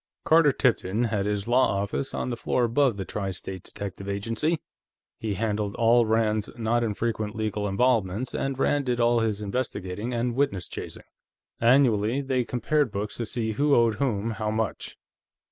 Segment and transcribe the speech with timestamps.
[0.25, 4.57] Carter Tipton had his law office on the floor above the Tri State Detective Agency.
[5.19, 10.33] He handled all Rand's not infrequent legal involvements, and Rand did all his investigating and
[10.33, 11.03] witness chasing;
[11.59, 14.97] annually, they compared books to see who owed whom how much.